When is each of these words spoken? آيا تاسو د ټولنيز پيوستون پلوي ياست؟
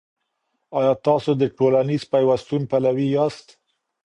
آيا 0.79 0.93
تاسو 1.07 1.31
د 1.41 1.43
ټولنيز 1.57 2.03
پيوستون 2.11 2.61
پلوي 2.71 3.07
ياست؟ 3.15 3.47